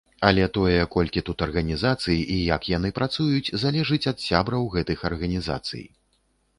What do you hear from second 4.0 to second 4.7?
ад сябраў